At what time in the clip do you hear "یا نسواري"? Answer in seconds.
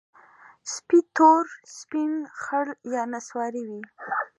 2.93-3.63